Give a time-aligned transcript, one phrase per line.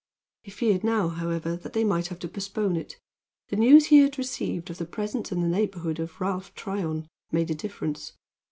[0.41, 2.99] He feared now, however, that they might have to postpone it.
[3.49, 7.51] The news he had received of the presence in the neighborhood of Ralph Tryon made
[7.51, 8.13] a difference.